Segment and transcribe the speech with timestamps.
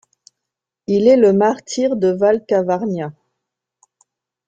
[0.87, 3.13] Il est le martyr de Val Cavargna.